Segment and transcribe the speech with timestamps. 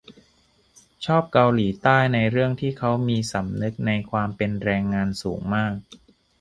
[1.05, 5.73] ชอบเกาหลีใต้ในเรื่องที่เค้ามีสำนึกในความเป็นแรงงานสูงมาก